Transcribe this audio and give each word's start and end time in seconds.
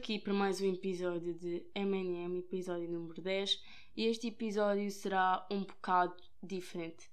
aqui 0.00 0.18
para 0.18 0.32
mais 0.32 0.62
um 0.62 0.72
episódio 0.72 1.34
de 1.34 1.62
M&M, 1.74 2.38
episódio 2.38 2.90
número 2.90 3.20
10, 3.20 3.62
e 3.94 4.06
este 4.06 4.28
episódio 4.28 4.90
será 4.90 5.46
um 5.50 5.60
bocado 5.60 6.16
diferente. 6.42 7.10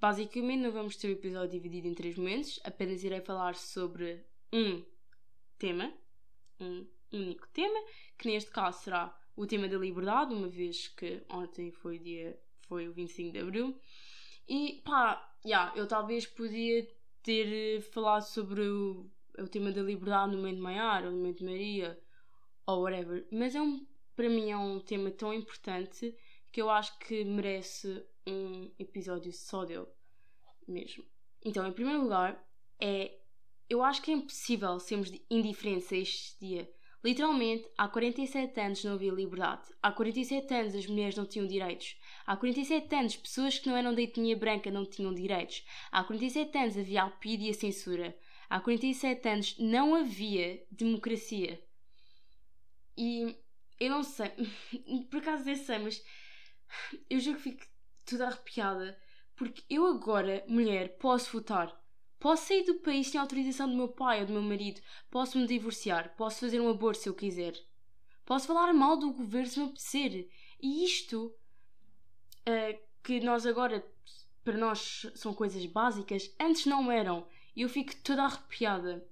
Basicamente 0.00 0.60
não 0.62 0.72
vamos 0.72 0.96
ter 0.96 1.06
o 1.06 1.12
episódio 1.12 1.52
dividido 1.52 1.86
em 1.86 1.94
três 1.94 2.16
momentos, 2.16 2.58
apenas 2.64 3.04
irei 3.04 3.20
falar 3.20 3.54
sobre 3.54 4.20
um 4.52 4.84
tema, 5.60 5.94
um 6.58 6.84
único 7.12 7.46
tema, 7.50 7.78
que 8.18 8.26
neste 8.26 8.50
caso 8.50 8.82
será 8.82 9.16
o 9.36 9.46
tema 9.46 9.68
da 9.68 9.78
liberdade, 9.78 10.34
uma 10.34 10.48
vez 10.48 10.88
que 10.88 11.22
ontem 11.30 11.70
foi, 11.70 12.00
dia, 12.00 12.36
foi 12.62 12.88
o 12.88 12.92
25 12.92 13.30
de 13.30 13.38
Abril. 13.38 13.78
E 14.48 14.82
pá, 14.84 15.32
yeah, 15.46 15.72
eu 15.76 15.86
talvez 15.86 16.26
podia 16.26 16.84
ter 17.22 17.80
falado 17.80 18.24
sobre 18.24 18.62
o 18.62 19.08
o 19.38 19.48
tema 19.48 19.72
da 19.72 19.82
liberdade 19.82 20.32
no 20.32 20.38
momento 20.38 20.62
Maiar 20.62 21.04
ou 21.04 21.10
no 21.10 21.16
momento 21.16 21.38
de 21.38 21.44
Maria 21.44 21.98
ou 22.66 22.82
whatever. 22.82 23.26
Mas 23.30 23.54
é 23.54 23.60
um, 23.60 23.86
para 24.14 24.28
mim 24.28 24.50
é 24.50 24.56
um 24.56 24.80
tema 24.80 25.10
tão 25.10 25.32
importante 25.32 26.14
que 26.50 26.60
eu 26.60 26.70
acho 26.70 26.98
que 26.98 27.24
merece 27.24 28.04
um 28.26 28.70
episódio 28.78 29.32
só 29.32 29.64
dele 29.64 29.86
mesmo. 30.66 31.04
Então, 31.44 31.66
em 31.66 31.72
primeiro 31.72 32.02
lugar, 32.02 32.42
é 32.80 33.18
eu 33.68 33.82
acho 33.82 34.02
que 34.02 34.10
é 34.10 34.14
impossível 34.14 34.78
sermos 34.78 35.10
indiferentes 35.30 35.92
a 35.92 35.96
este 35.96 36.38
dia. 36.38 36.70
Literalmente, 37.02 37.68
há 37.76 37.88
47 37.88 38.60
anos 38.60 38.84
não 38.84 38.94
havia 38.94 39.12
liberdade. 39.12 39.62
Há 39.82 39.92
47 39.92 40.54
anos 40.54 40.74
as 40.74 40.86
mulheres 40.86 41.16
não 41.16 41.26
tinham 41.26 41.46
direitos. 41.46 41.98
Há 42.26 42.36
47 42.36 42.94
anos 42.94 43.16
pessoas 43.16 43.58
que 43.58 43.68
não 43.68 43.76
eram 43.76 43.94
da 43.94 44.00
etnia 44.00 44.36
branca 44.36 44.70
não 44.70 44.86
tinham 44.86 45.12
direitos. 45.12 45.64
Há 45.90 46.02
47 46.04 46.56
anos 46.56 46.78
havia 46.78 47.02
alpide 47.02 47.48
e 47.48 47.54
censura 47.54 48.16
há 48.48 48.60
47 48.60 49.28
anos 49.28 49.58
não 49.58 49.94
havia 49.94 50.62
democracia. 50.70 51.60
E 52.96 53.36
eu 53.80 53.90
não 53.90 54.02
sei, 54.02 54.30
por 55.10 55.18
acaso 55.18 55.44
nem 55.44 55.56
sei, 55.56 55.78
mas 55.78 56.04
eu 57.10 57.18
juro 57.20 57.36
que 57.36 57.42
fico 57.42 57.66
toda 58.04 58.26
arrepiada 58.26 58.98
porque 59.36 59.64
eu 59.68 59.86
agora, 59.86 60.44
mulher, 60.46 60.96
posso 60.98 61.32
votar. 61.32 61.74
Posso 62.20 62.46
sair 62.46 62.64
do 62.64 62.76
país 62.76 63.08
sem 63.08 63.20
autorização 63.20 63.68
do 63.68 63.76
meu 63.76 63.88
pai 63.88 64.20
ou 64.20 64.26
do 64.26 64.32
meu 64.32 64.42
marido. 64.42 64.80
Posso 65.10 65.38
me 65.38 65.46
divorciar. 65.46 66.14
Posso 66.16 66.40
fazer 66.40 66.60
um 66.60 66.70
aborto 66.70 67.02
se 67.02 67.08
eu 67.08 67.14
quiser. 67.14 67.54
Posso 68.24 68.46
falar 68.46 68.72
mal 68.72 68.96
do 68.96 69.12
governo 69.12 69.48
se 69.48 69.58
me 69.58 69.66
apetecer. 69.66 70.30
E 70.60 70.84
isto, 70.84 71.34
uh, 72.48 72.80
que 73.02 73.20
nós 73.20 73.44
agora, 73.44 73.84
para 74.42 74.56
nós, 74.56 75.06
são 75.14 75.34
coisas 75.34 75.66
básicas, 75.66 76.34
antes 76.40 76.64
não 76.64 76.90
eram. 76.90 77.26
E 77.54 77.62
eu 77.62 77.68
fico 77.68 77.94
toda 77.96 78.22
arrepiada 78.22 79.06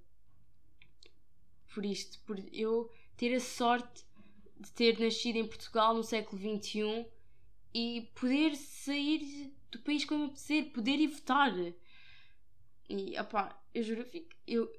por 1.73 1.85
isto, 1.85 2.19
por 2.25 2.37
eu 2.53 2.89
ter 3.17 3.33
a 3.35 3.39
sorte 3.39 4.05
de 4.59 4.71
ter 4.71 4.99
nascido 4.99 5.37
em 5.37 5.47
Portugal 5.47 5.93
no 5.93 6.03
século 6.03 6.41
XXI 6.41 7.05
e 7.73 8.09
poder 8.15 8.55
sair 8.55 9.53
do 9.71 9.79
país 9.79 10.05
como 10.05 10.25
apetecer, 10.25 10.71
poder 10.71 10.99
ir 10.99 11.07
votar. 11.07 11.53
E, 12.89 13.19
opá, 13.19 13.59
eu 13.73 13.83
juro, 13.83 14.01
eu, 14.01 14.05
fico, 14.05 14.35
eu, 14.45 14.71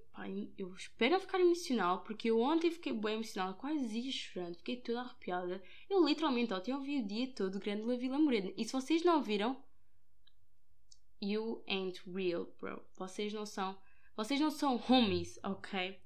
eu 0.56 0.74
espero 0.74 1.18
ficar 1.20 1.40
emocional, 1.40 2.02
porque 2.04 2.30
eu 2.30 2.40
ontem 2.40 2.70
fiquei 2.70 2.92
bem 2.92 3.14
emocional, 3.14 3.54
quase 3.54 3.98
ia 3.98 4.12
chorando, 4.12 4.56
fiquei 4.56 4.76
toda 4.76 5.00
arrepiada. 5.00 5.62
Eu 5.90 6.06
literalmente 6.06 6.52
ontem 6.52 6.72
ouvi 6.72 7.00
o 7.00 7.06
dia 7.06 7.26
todo 7.28 7.58
Grande 7.58 7.82
La 7.82 7.96
Vila 7.96 8.18
Morena. 8.18 8.52
E 8.56 8.64
se 8.64 8.72
vocês 8.72 9.02
não 9.02 9.16
ouviram, 9.16 9.60
You 11.24 11.64
ain't 11.66 12.02
real, 12.06 12.46
bro. 12.60 12.84
Vocês 12.96 13.32
não 13.32 13.46
são. 13.46 13.78
Vocês 14.14 14.38
não 14.38 14.50
são 14.50 14.80
homies, 14.88 15.38
ok? 15.42 15.98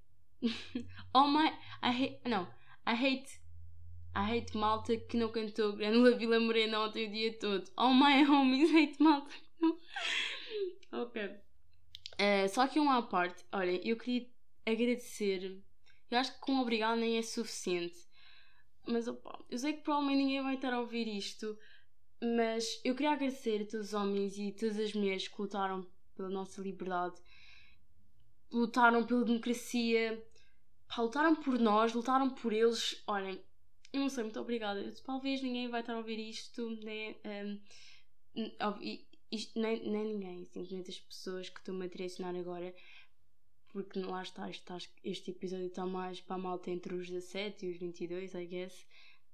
oh 1.14 1.26
my. 1.26 1.52
I 1.82 1.90
hate. 1.90 2.20
Não. 2.28 2.46
I 2.86 2.94
hate. 2.94 3.40
I 4.14 4.24
hate 4.24 4.56
malta 4.56 4.96
que 4.96 5.16
não 5.16 5.30
cantou 5.30 5.74
Grande 5.74 6.16
Vila 6.16 6.40
Morena 6.40 6.80
ontem 6.80 7.06
o 7.06 7.12
dia 7.12 7.38
todo. 7.38 7.70
Oh 7.76 7.92
my 7.92 8.24
homies, 8.26 8.70
hate 8.70 9.02
malta. 9.02 9.34
ok. 10.92 11.22
Uh, 12.14 12.48
só 12.48 12.66
que 12.66 12.80
uma 12.80 12.98
à 12.98 13.02
parte. 13.02 13.44
Olha, 13.52 13.80
eu 13.88 13.96
queria 13.96 14.26
agradecer. 14.66 15.62
Eu 16.10 16.18
acho 16.18 16.32
que 16.34 16.40
com 16.40 16.60
obrigado 16.60 16.98
nem 16.98 17.18
é 17.18 17.22
suficiente. 17.22 17.96
Mas 18.86 19.06
opa, 19.06 19.38
eu 19.50 19.58
sei 19.58 19.74
que 19.74 19.82
provavelmente 19.82 20.24
ninguém 20.24 20.42
vai 20.42 20.54
estar 20.54 20.72
a 20.72 20.80
ouvir 20.80 21.06
isto. 21.06 21.56
Mas 22.20 22.80
eu 22.84 22.94
queria 22.94 23.12
agradecer 23.12 23.62
a 23.62 23.66
todos 23.66 23.88
os 23.88 23.94
homens 23.94 24.36
e 24.38 24.50
todas 24.50 24.78
as 24.78 24.92
mulheres 24.94 25.28
que 25.28 25.40
lutaram 25.40 25.86
pela 26.16 26.28
nossa 26.28 26.60
liberdade, 26.60 27.14
lutaram 28.50 29.04
pela 29.04 29.24
democracia, 29.24 30.24
pá, 30.88 31.02
lutaram 31.02 31.34
por 31.36 31.58
nós, 31.58 31.92
lutaram 31.92 32.30
por 32.30 32.52
eles. 32.52 33.02
Olhem, 33.06 33.40
eu 33.92 34.00
não 34.00 34.08
sei, 34.08 34.24
muito 34.24 34.40
obrigada. 34.40 34.92
Talvez 35.04 35.42
ninguém 35.42 35.68
vai 35.68 35.80
estar 35.80 35.94
a 35.94 35.98
ouvir 35.98 36.18
isto, 36.18 36.70
né? 36.82 37.16
Um, 37.24 37.60
isto, 39.30 39.58
nem, 39.60 39.88
nem 39.88 40.04
ninguém, 40.04 40.44
simplesmente 40.44 40.90
as 40.90 41.00
pessoas 41.00 41.48
que 41.48 41.58
estão-me 41.58 41.84
a 41.84 41.88
direcionar 41.88 42.34
agora, 42.34 42.74
porque 43.68 43.98
lá 44.00 44.22
está, 44.22 44.48
está, 44.48 44.78
este 45.04 45.30
episódio 45.30 45.66
está 45.66 45.84
mais 45.84 46.20
para 46.20 46.36
a 46.36 46.38
malta 46.38 46.70
entre 46.70 46.94
os 46.94 47.08
17 47.08 47.66
e 47.66 47.70
os 47.70 47.76
22, 47.78 48.34
I 48.34 48.46
guess. 48.46 48.86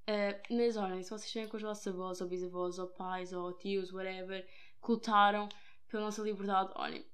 Uh, 0.07 0.55
mas 0.55 0.77
olhem, 0.77 1.03
se 1.03 1.11
vocês 1.11 1.25
estiverem 1.25 1.49
com 1.49 1.57
os 1.57 1.63
vossos 1.63 1.87
avós, 1.87 2.21
ou 2.21 2.29
bisavós, 2.29 2.79
ou 2.79 2.89
pais, 2.89 3.33
ou 3.33 3.53
tios, 3.53 3.93
whatever, 3.93 4.47
que 4.83 4.91
lutaram 4.91 5.49
pela 5.89 6.05
nossa 6.05 6.23
liberdade, 6.23 6.73
olhem, 6.75 7.05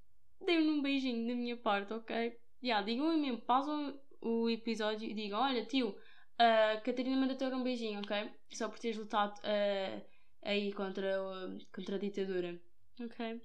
deem-me 0.45 0.71
um 0.71 0.83
beijinho 0.83 1.27
da 1.27 1.34
minha 1.34 1.56
parte, 1.56 1.93
ok? 1.93 2.39
Yeah, 2.62 2.84
digam-me 2.84 3.21
mesmo, 3.21 3.41
pausam 3.43 3.99
o 4.21 4.49
episódio 4.51 5.09
e 5.09 5.15
digam: 5.15 5.41
Olha, 5.41 5.65
tio, 5.65 5.89
uh, 5.91 6.83
Catarina 6.84 7.17
manda-te 7.17 7.45
um 7.45 7.62
beijinho, 7.62 8.01
ok? 8.01 8.31
Só 8.53 8.69
por 8.69 8.78
teres 8.78 8.99
lutado 8.99 9.39
uh, 9.39 10.05
aí 10.43 10.73
contra, 10.73 11.23
uh, 11.23 11.59
contra 11.73 11.97
a 11.97 11.99
ditadura, 11.99 12.61
ok? 13.01 13.41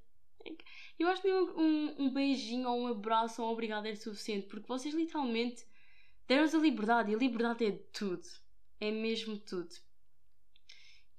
Eu 1.00 1.08
acho 1.08 1.22
que 1.22 1.32
um, 1.32 1.96
um 2.04 2.14
beijinho 2.14 2.70
ou 2.70 2.82
um 2.82 2.88
abraço 2.88 3.42
ou 3.42 3.50
um 3.50 3.52
obrigado 3.52 3.88
é 3.88 3.96
suficiente, 3.96 4.48
porque 4.48 4.68
vocês 4.68 4.94
literalmente 4.94 5.66
deram-nos 6.28 6.54
a 6.54 6.60
liberdade 6.60 7.12
e 7.12 7.16
a 7.16 7.18
liberdade 7.18 7.66
é 7.66 7.72
tudo 7.92 8.22
é 8.80 8.92
mesmo 8.92 9.38
tudo. 9.38 9.74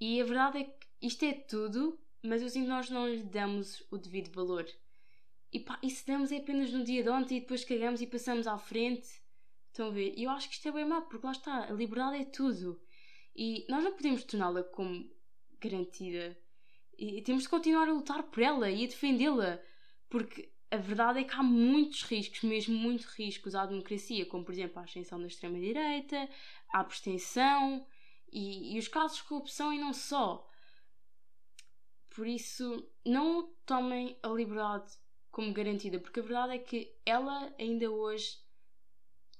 E 0.00 0.20
a 0.20 0.24
verdade 0.24 0.58
é 0.58 0.64
que 0.64 0.86
isto 1.00 1.24
é 1.24 1.32
tudo, 1.32 1.98
mas 2.22 2.42
eu 2.42 2.48
sinto 2.48 2.64
que 2.64 2.70
nós 2.70 2.90
não 2.90 3.08
lhe 3.08 3.22
damos 3.22 3.84
o 3.90 3.96
devido 3.96 4.32
valor. 4.32 4.66
E 5.56 5.60
pá, 5.60 5.78
e 5.82 5.88
se 5.88 6.06
damos 6.06 6.32
é 6.32 6.36
apenas 6.36 6.70
no 6.70 6.84
dia 6.84 7.02
de 7.02 7.08
ontem 7.08 7.38
e 7.38 7.40
depois 7.40 7.64
cagamos 7.64 8.02
e 8.02 8.06
passamos 8.06 8.46
à 8.46 8.58
frente. 8.58 9.08
Estão 9.68 9.86
a 9.86 9.90
ver? 9.90 10.12
E 10.14 10.24
eu 10.24 10.30
acho 10.30 10.50
que 10.50 10.54
isto 10.54 10.68
é 10.68 10.70
bem 10.70 10.84
mau, 10.84 11.00
porque 11.00 11.24
lá 11.24 11.32
está, 11.32 11.64
a 11.64 11.72
liberdade 11.72 12.18
é 12.18 12.24
tudo. 12.26 12.78
E 13.34 13.64
nós 13.66 13.82
não 13.82 13.92
podemos 13.92 14.22
torná-la 14.24 14.62
como 14.64 15.10
garantida. 15.58 16.36
E 16.98 17.22
temos 17.22 17.44
de 17.44 17.48
continuar 17.48 17.88
a 17.88 17.92
lutar 17.92 18.24
por 18.24 18.42
ela 18.42 18.70
e 18.70 18.84
a 18.84 18.86
defendê-la. 18.86 19.58
Porque 20.10 20.52
a 20.70 20.76
verdade 20.76 21.20
é 21.20 21.24
que 21.24 21.32
há 21.32 21.42
muitos 21.42 22.02
riscos, 22.02 22.42
mesmo 22.42 22.76
muitos 22.76 23.06
riscos 23.06 23.54
à 23.54 23.64
democracia, 23.64 24.26
como 24.26 24.44
por 24.44 24.52
exemplo 24.52 24.78
a 24.78 24.84
ascensão 24.84 25.18
da 25.18 25.26
extrema-direita, 25.26 26.28
a 26.70 26.80
abstenção 26.80 27.86
e, 28.30 28.74
e, 28.74 28.78
os 28.78 28.88
casos 28.88 29.16
de 29.16 29.24
corrupção 29.24 29.72
e 29.72 29.78
não 29.78 29.94
só. 29.94 30.46
Por 32.10 32.26
isso, 32.26 32.86
não 33.06 33.54
tomem 33.64 34.18
a 34.22 34.28
liberdade 34.28 35.05
como 35.36 35.52
garantida, 35.52 36.00
porque 36.00 36.20
a 36.20 36.22
verdade 36.22 36.54
é 36.54 36.58
que 36.58 36.90
ela 37.04 37.52
ainda 37.58 37.90
hoje 37.90 38.38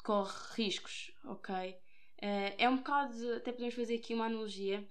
corre 0.04 0.30
riscos, 0.54 1.10
ok? 1.24 1.70
Uh, 2.18 2.52
é 2.58 2.68
um 2.68 2.76
bocado, 2.76 3.32
até 3.32 3.50
podemos 3.50 3.74
fazer 3.74 3.94
aqui 3.94 4.12
uma 4.12 4.26
analogia, 4.26 4.86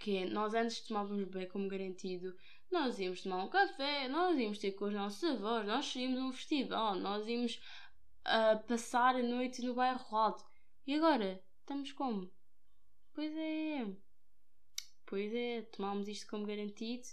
que 0.00 0.16
é, 0.16 0.24
nós 0.24 0.54
antes 0.54 0.80
tomávamos 0.80 1.28
bem 1.28 1.46
como 1.46 1.68
garantido 1.68 2.34
nós 2.70 2.98
íamos 2.98 3.22
tomar 3.22 3.44
um 3.44 3.48
café, 3.48 4.08
nós 4.08 4.38
íamos 4.38 4.58
ter 4.58 4.72
com 4.72 4.86
os 4.86 4.94
nossos 4.94 5.22
avós, 5.22 5.66
nós 5.66 5.94
íamos 5.94 6.18
a 6.18 6.24
um 6.24 6.32
festival, 6.32 6.94
nós 6.94 7.28
íamos 7.28 7.60
uh, 8.26 8.66
passar 8.66 9.14
a 9.14 9.22
noite 9.22 9.60
no 9.60 9.74
bairro 9.74 10.16
alto. 10.16 10.42
E 10.86 10.94
agora? 10.94 11.38
Estamos 11.60 11.92
como? 11.92 12.30
Pois 13.12 13.30
é. 13.36 13.86
Pois 15.04 15.34
é, 15.34 15.62
tomámos 15.70 16.08
isto 16.08 16.26
como 16.28 16.46
garantido. 16.46 17.06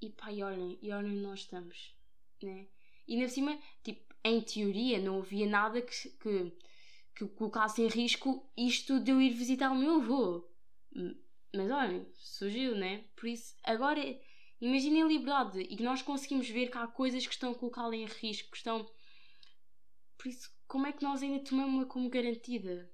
E 0.00 0.08
pá, 0.08 0.32
e 0.32 0.42
olhem, 0.42 0.78
e 0.80 0.90
olhem 0.92 1.12
onde 1.12 1.20
nós 1.20 1.40
estamos. 1.40 1.95
Né? 2.42 2.66
E 3.06 3.16
na 3.16 3.28
cima, 3.28 3.58
tipo, 3.82 4.14
em 4.24 4.40
teoria 4.40 4.98
não 4.98 5.18
havia 5.18 5.46
nada 5.46 5.80
que, 5.80 6.10
que, 6.10 6.52
que 7.14 7.28
colocasse 7.28 7.82
em 7.82 7.88
risco 7.88 8.48
isto 8.56 9.00
de 9.00 9.10
eu 9.10 9.20
ir 9.20 9.30
visitar 9.30 9.70
o 9.70 9.76
meu 9.76 9.96
avô. 9.96 10.48
Mas 11.54 11.70
olhem, 11.70 12.06
surgiu, 12.14 12.74
né? 12.74 13.04
Por 13.14 13.28
isso, 13.28 13.54
agora 13.62 14.00
Imaginem 14.60 15.02
a 15.02 15.06
liberdade 15.06 15.60
e 15.60 15.76
que 15.76 15.82
nós 15.82 16.00
conseguimos 16.00 16.48
ver 16.48 16.70
que 16.70 16.78
há 16.78 16.86
coisas 16.86 17.26
que 17.26 17.32
estão 17.32 17.52
a 17.52 17.54
colocá-la 17.54 17.94
em 17.94 18.06
risco, 18.06 18.50
que 18.50 18.56
estão. 18.56 18.88
Por 20.16 20.28
isso, 20.28 20.50
como 20.66 20.86
é 20.86 20.92
que 20.92 21.02
nós 21.02 21.22
ainda 21.22 21.44
tomamos-la 21.44 21.86
como 21.86 22.08
garantida? 22.08 22.90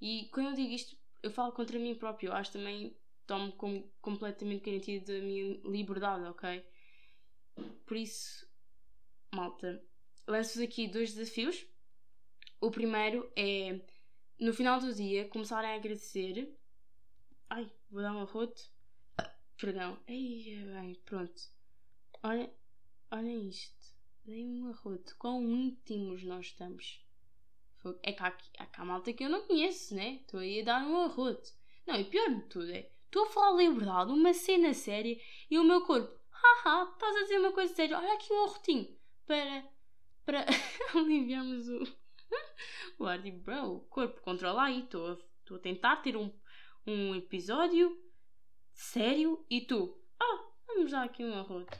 E 0.00 0.28
quando 0.32 0.50
eu 0.50 0.54
digo 0.54 0.72
isto, 0.72 0.96
eu 1.22 1.30
falo 1.30 1.52
contra 1.52 1.78
mim 1.78 1.94
próprio. 1.96 2.28
Eu 2.28 2.34
acho 2.34 2.52
também 2.52 2.96
tomo 3.26 3.52
como 3.52 3.90
completamente 4.00 4.64
garantida 4.64 5.12
da 5.12 5.24
minha 5.24 5.60
liberdade, 5.64 6.24
ok? 6.24 6.64
Por 7.86 7.96
isso, 7.96 8.46
malta, 9.34 9.82
lanço-vos 10.26 10.62
aqui 10.62 10.88
dois 10.88 11.14
desafios. 11.14 11.66
O 12.60 12.70
primeiro 12.70 13.30
é, 13.36 13.80
no 14.38 14.52
final 14.52 14.80
do 14.80 14.94
dia, 14.94 15.28
começarem 15.28 15.70
a 15.70 15.74
agradecer. 15.74 16.56
Ai, 17.50 17.70
vou 17.90 18.02
dar 18.02 18.14
um 18.14 18.20
arroto. 18.20 18.62
Perdão. 19.58 19.98
Ei, 20.06 20.64
bem, 20.64 20.94
pronto. 21.04 21.42
Olha, 22.22 22.52
olha 23.10 23.36
isto. 23.36 23.94
Dei 24.24 24.44
um 24.44 24.70
arroto. 24.70 25.14
Quão 25.18 25.42
íntimos 25.48 26.22
nós 26.22 26.46
estamos. 26.46 27.04
É 28.02 28.12
que 28.12 28.22
há, 28.22 28.36
há 28.58 28.66
cá 28.66 28.84
malta 28.84 29.12
que 29.12 29.24
eu 29.24 29.28
não 29.28 29.46
conheço, 29.46 29.94
né? 29.94 30.20
Estou 30.22 30.40
aí 30.40 30.60
a 30.60 30.64
dar 30.64 30.86
um 30.86 30.98
arroto. 30.98 31.52
Não, 31.86 31.96
e 31.96 32.04
pior 32.04 32.28
de 32.32 32.42
tudo 32.42 32.70
é, 32.70 32.88
estou 33.06 33.24
a 33.24 33.30
falar 33.30 33.56
de 33.56 33.68
liberdade, 33.68 34.12
uma 34.12 34.32
cena 34.32 34.72
séria, 34.72 35.20
e 35.50 35.58
o 35.58 35.64
meu 35.64 35.84
corpo, 35.84 36.16
haha, 36.42 36.90
estás 36.90 37.16
a 37.16 37.22
dizer 37.22 37.38
uma 37.38 37.52
coisa 37.52 37.74
séria, 37.74 37.98
olha 37.98 38.14
aqui 38.14 38.32
um 38.32 38.44
arrotinho, 38.44 38.98
para, 39.26 39.64
para 40.24 40.46
aliviarmos 40.94 41.68
o, 41.68 41.82
o 42.98 43.06
ar. 43.06 43.22
Tipo, 43.22 43.38
bro, 43.38 43.80
corpo, 43.88 44.20
controla 44.22 44.64
aí, 44.64 44.80
estou 44.80 45.18
a, 45.54 45.58
tentar 45.58 45.96
ter 45.96 46.16
um, 46.16 46.32
um 46.86 47.14
episódio 47.14 47.96
sério, 48.72 49.44
e 49.48 49.60
tu, 49.60 49.96
ah, 50.20 50.44
vamos 50.66 50.90
dar 50.90 51.04
aqui 51.04 51.24
um 51.24 51.34
arroto. 51.34 51.78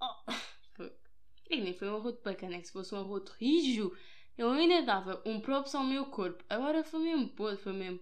Oh, 0.00 0.30
é 0.82 1.56
que 1.56 1.60
nem 1.60 1.74
foi 1.74 1.88
um 1.88 1.96
arroto 1.96 2.22
bacana, 2.22 2.58
que 2.58 2.66
se 2.66 2.72
fosse 2.72 2.94
um 2.94 2.98
arroto 2.98 3.32
rijo, 3.38 3.96
eu 4.36 4.50
ainda 4.50 4.82
dava 4.82 5.20
um 5.26 5.40
props 5.40 5.74
ao 5.74 5.82
meu 5.82 6.06
corpo. 6.06 6.44
Agora 6.48 6.84
foi 6.84 7.00
mesmo 7.00 7.28
podre, 7.30 7.56
foi 7.56 7.72
mesmo. 7.72 7.98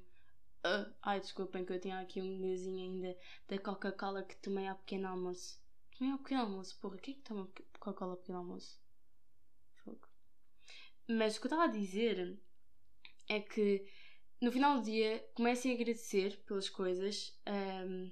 Uh, 0.67 0.93
ai, 1.01 1.21
desculpem 1.21 1.65
que 1.65 1.73
eu 1.73 1.81
tinha 1.81 1.99
aqui 2.01 2.21
um 2.21 2.41
gozinho 2.41 2.79
ainda 2.79 3.17
da 3.49 3.59
Coca-Cola 3.59 4.23
que 4.23 4.37
tomei 4.37 4.67
ao 4.67 4.77
pequeno 4.77 5.09
almoço. 5.09 5.59
Tomei 5.97 6.13
ao 6.13 6.19
pequeno 6.19 6.43
almoço, 6.43 6.79
porra, 6.79 6.99
quem 6.99 7.15
é 7.15 7.17
que 7.17 7.23
toma 7.23 7.49
Coca-Cola 7.79 8.13
ao 8.13 8.19
pequeno 8.19 8.39
almoço? 8.39 8.79
Fogo. 9.77 10.07
Mas 11.09 11.37
o 11.37 11.41
que 11.41 11.47
eu 11.47 11.49
estava 11.49 11.65
a 11.65 11.73
dizer 11.73 12.39
é 13.29 13.41
que 13.41 13.87
no 14.41 14.53
final 14.53 14.79
do 14.79 14.85
dia 14.85 15.27
comecem 15.35 15.73
a 15.73 15.75
agradecer 15.75 16.37
pelas 16.45 16.69
coisas 16.69 17.39
um, 17.49 18.11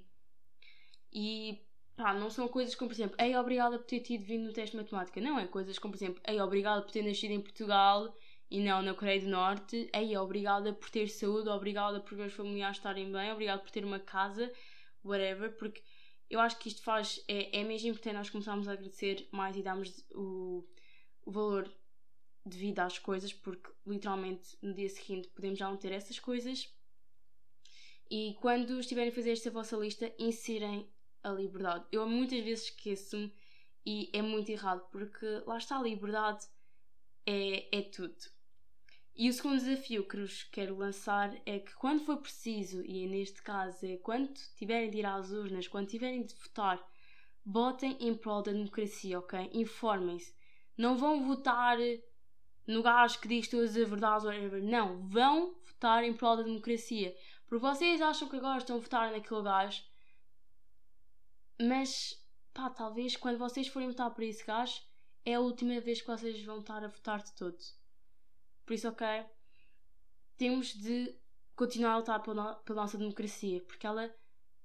e 1.13 1.63
pá, 1.95 2.13
não 2.13 2.29
são 2.29 2.47
coisas 2.47 2.73
como, 2.73 2.89
por 2.89 2.95
exemplo, 2.95 3.15
ei, 3.19 3.35
obrigada 3.35 3.77
por 3.77 3.85
ter 3.85 3.99
tido 3.99 4.23
vindo 4.23 4.47
no 4.47 4.53
teste 4.53 4.75
de 4.75 4.81
matemática. 4.81 5.21
Não, 5.21 5.39
é 5.39 5.45
coisas 5.45 5.77
como, 5.77 5.93
por 5.93 5.97
exemplo, 5.97 6.21
ei, 6.27 6.41
obrigada 6.41 6.81
por 6.81 6.91
ter 6.91 7.03
nascido 7.03 7.31
em 7.31 7.41
Portugal 7.41 8.13
e 8.49 8.59
não 8.59 8.81
na 8.81 8.95
Coreia 8.95 9.21
do 9.21 9.27
Norte. 9.27 9.89
Ei, 9.93 10.17
obrigada 10.17 10.73
por 10.73 10.89
ter 10.89 11.07
saúde, 11.07 11.49
obrigada 11.49 11.99
por 11.99 12.17
meus 12.17 12.33
familiares 12.33 12.77
estarem 12.77 13.11
bem, 13.11 13.31
obrigada 13.31 13.61
por 13.61 13.69
ter 13.69 13.85
uma 13.85 13.99
casa, 13.99 14.51
whatever, 15.03 15.55
porque 15.57 15.83
eu 16.35 16.39
acho 16.41 16.57
que 16.59 16.67
isto 16.67 16.81
faz, 16.81 17.23
é, 17.27 17.61
é 17.61 17.63
mesmo 17.63 17.89
importante 17.89 18.15
nós 18.15 18.29
começarmos 18.29 18.67
a 18.67 18.73
agradecer 18.73 19.27
mais 19.31 19.55
e 19.55 19.61
darmos 19.61 20.05
o, 20.13 20.63
o 21.25 21.31
valor 21.31 21.71
devido 22.45 22.79
às 22.79 22.99
coisas, 22.99 23.33
porque 23.33 23.71
literalmente 23.87 24.57
no 24.61 24.73
dia 24.73 24.89
seguinte 24.89 25.29
podemos 25.29 25.57
já 25.57 25.69
não 25.69 25.77
ter 25.77 25.91
essas 25.91 26.19
coisas. 26.19 26.69
E 28.09 28.35
quando 28.39 28.79
estiverem 28.79 29.11
a 29.11 29.15
fazer 29.15 29.31
esta 29.31 29.49
vossa 29.49 29.75
lista, 29.77 30.13
insirem 30.19 30.87
a 31.23 31.29
liberdade. 31.29 31.85
Eu 31.91 32.07
muitas 32.07 32.43
vezes 32.43 32.65
esqueço-me 32.65 33.33
e 33.85 34.09
é 34.13 34.21
muito 34.21 34.49
errado, 34.49 34.87
porque 34.91 35.25
lá 35.47 35.57
está 35.57 35.79
a 35.79 35.81
liberdade 35.81 36.45
é, 37.25 37.79
é 37.79 37.81
tudo. 37.81 38.15
E 39.17 39.29
o 39.29 39.33
segundo 39.33 39.59
desafio 39.59 40.05
que 40.05 40.17
vos 40.17 40.43
quero 40.43 40.75
lançar 40.75 41.33
é 41.45 41.57
que 41.59 41.73
quando 41.75 42.03
for 42.03 42.17
preciso, 42.17 42.83
e 42.83 43.07
neste 43.07 43.41
caso 43.41 43.85
é 43.85 43.95
quando 43.95 44.33
tiverem 44.57 44.89
de 44.89 44.97
ir 44.97 45.05
às 45.05 45.31
urnas, 45.31 45.69
quando 45.69 45.87
tiverem 45.87 46.25
de 46.25 46.35
votar, 46.35 46.85
votem 47.45 47.95
em 48.01 48.13
prol 48.13 48.41
da 48.41 48.51
democracia, 48.51 49.17
ok? 49.17 49.49
Informem-se. 49.53 50.35
Não 50.77 50.97
vão 50.97 51.25
votar 51.25 51.77
no 52.67 52.83
gajo 52.83 53.21
que 53.21 53.29
diz 53.29 53.47
todas 53.47 53.77
as 53.77 53.87
verdades, 53.87 54.25
whatever. 54.25 54.61
Não, 54.61 55.07
vão 55.07 55.55
votar 55.63 56.03
em 56.03 56.13
prol 56.13 56.35
da 56.35 56.43
democracia. 56.43 57.15
Porque 57.47 57.65
vocês 57.65 58.01
acham 58.01 58.27
que 58.27 58.35
agora 58.35 58.57
estão 58.57 58.75
a 58.75 58.79
votar 58.79 59.11
naquele 59.13 59.43
gajo, 59.43 59.81
mas 61.61 62.21
pá, 62.53 62.69
talvez 62.69 63.15
quando 63.15 63.37
vocês 63.37 63.69
forem 63.69 63.87
votar 63.87 64.13
por 64.13 64.23
esse 64.25 64.45
gajo, 64.45 64.81
é 65.23 65.35
a 65.35 65.39
última 65.39 65.79
vez 65.79 66.01
que 66.01 66.07
vocês 66.07 66.43
vão 66.43 66.59
estar 66.59 66.83
a 66.83 66.89
votar 66.89 67.23
de 67.23 67.31
todos. 67.31 67.84
Por 68.65 68.73
isso, 68.73 68.87
ok, 68.89 69.05
temos 70.37 70.73
de 70.73 71.15
continuar 71.55 71.93
a 71.93 71.97
lutar 71.97 72.21
pela, 72.21 72.61
nossa 72.69 72.97
democracia, 72.97 73.61
porque 73.61 73.87
ela 73.87 74.13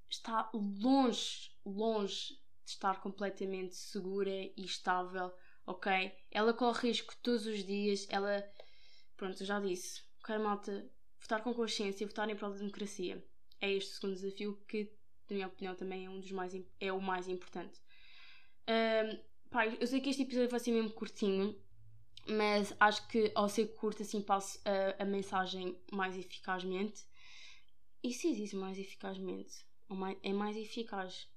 está 0.08 0.50
longe, 0.52 1.50
longe 1.64 2.34
de 2.64 2.70
estar 2.70 3.00
completamente 3.00 3.76
segura 3.76 4.30
e 4.30 4.64
estável, 4.64 5.32
ok? 5.66 6.12
Ela 6.30 6.52
corre 6.52 6.88
risco 6.88 7.14
todos 7.22 7.46
os 7.46 7.64
dias, 7.64 8.06
ela. 8.10 8.42
Pronto, 9.16 9.40
eu 9.40 9.46
já 9.46 9.60
disse. 9.60 10.02
Ok, 10.20 10.36
malta, 10.38 10.90
votar 11.20 11.42
com 11.42 11.54
consciência, 11.54 12.06
votar 12.06 12.28
em 12.28 12.36
prol 12.36 12.50
da 12.50 12.58
democracia. 12.58 13.24
É 13.60 13.70
este 13.70 13.92
o 13.92 13.94
segundo 13.94 14.14
desafio 14.14 14.56
que, 14.66 14.90
na 15.28 15.36
minha 15.36 15.46
opinião, 15.46 15.74
também 15.74 16.06
é, 16.06 16.10
um 16.10 16.20
dos 16.20 16.32
mais, 16.32 16.54
é 16.80 16.92
o 16.92 17.00
mais 17.00 17.28
importante. 17.28 17.80
Um, 18.68 19.30
eu 19.80 19.86
sei 19.86 20.00
que 20.00 20.10
este 20.10 20.22
episódio 20.22 20.48
vai 20.48 20.60
ser 20.60 20.70
mesmo 20.70 20.92
curtinho, 20.92 21.60
mas 22.30 22.74
acho 22.78 23.06
que 23.08 23.30
ao 23.34 23.48
ser 23.48 23.74
curto 23.74 24.02
assim 24.02 24.22
passo 24.22 24.60
a, 24.64 25.02
a 25.02 25.04
mensagem 25.04 25.78
mais 25.92 26.16
eficazmente. 26.16 27.04
E 28.02 28.12
se 28.12 28.34
diz 28.34 28.54
mais 28.54 28.78
eficazmente? 28.78 29.64
Mais, 29.88 30.16
é 30.22 30.32
mais 30.32 30.56
eficaz. 30.56 31.28